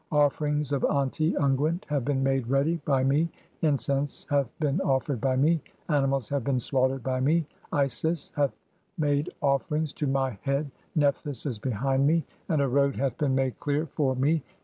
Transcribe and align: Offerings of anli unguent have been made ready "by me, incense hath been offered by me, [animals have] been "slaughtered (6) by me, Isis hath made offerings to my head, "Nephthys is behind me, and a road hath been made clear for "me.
Offerings 0.11 0.71
of 0.71 0.81
anli 0.81 1.35
unguent 1.39 1.85
have 1.87 2.03
been 2.03 2.23
made 2.23 2.47
ready 2.47 2.81
"by 2.85 3.03
me, 3.03 3.29
incense 3.61 4.25
hath 4.31 4.51
been 4.59 4.81
offered 4.81 5.21
by 5.21 5.35
me, 5.35 5.61
[animals 5.89 6.27
have] 6.29 6.43
been 6.43 6.59
"slaughtered 6.59 7.01
(6) 7.01 7.03
by 7.03 7.19
me, 7.19 7.45
Isis 7.71 8.31
hath 8.35 8.57
made 8.97 9.29
offerings 9.43 9.93
to 9.93 10.07
my 10.07 10.39
head, 10.41 10.71
"Nephthys 10.95 11.45
is 11.45 11.59
behind 11.59 12.07
me, 12.07 12.25
and 12.49 12.63
a 12.63 12.67
road 12.67 12.95
hath 12.95 13.15
been 13.19 13.35
made 13.35 13.59
clear 13.59 13.85
for 13.85 14.15
"me. 14.15 14.41